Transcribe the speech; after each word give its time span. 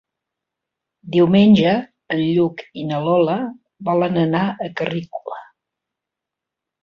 Diumenge 1.15 1.73
en 2.15 2.21
Lluc 2.21 2.63
i 2.83 2.85
na 2.91 3.01
Lola 3.07 3.35
volen 3.91 4.17
anar 4.23 4.41
a 4.67 4.71
Carrícola. 4.81 5.37